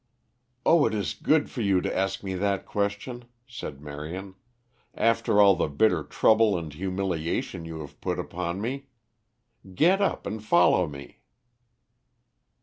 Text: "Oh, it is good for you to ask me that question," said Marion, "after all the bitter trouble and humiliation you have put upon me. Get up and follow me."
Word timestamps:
"Oh, 0.65 0.87
it 0.87 0.95
is 0.95 1.13
good 1.13 1.51
for 1.51 1.61
you 1.61 1.79
to 1.79 1.95
ask 1.95 2.23
me 2.23 2.33
that 2.33 2.65
question," 2.65 3.25
said 3.45 3.79
Marion, 3.81 4.33
"after 4.95 5.39
all 5.39 5.55
the 5.55 5.67
bitter 5.67 6.01
trouble 6.03 6.57
and 6.57 6.73
humiliation 6.73 7.65
you 7.65 7.81
have 7.81 8.01
put 8.01 8.17
upon 8.17 8.59
me. 8.61 8.87
Get 9.75 10.01
up 10.01 10.25
and 10.25 10.43
follow 10.43 10.87
me." 10.87 11.19